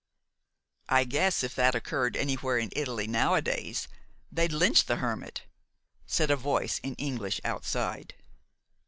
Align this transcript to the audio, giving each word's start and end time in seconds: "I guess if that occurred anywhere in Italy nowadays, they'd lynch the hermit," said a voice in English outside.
"I 0.89 1.03
guess 1.03 1.43
if 1.43 1.53
that 1.53 1.75
occurred 1.75 2.17
anywhere 2.17 2.57
in 2.57 2.71
Italy 2.75 3.05
nowadays, 3.05 3.87
they'd 4.31 4.51
lynch 4.51 4.85
the 4.85 4.95
hermit," 4.95 5.43
said 6.07 6.31
a 6.31 6.35
voice 6.35 6.79
in 6.79 6.95
English 6.95 7.39
outside. 7.45 8.15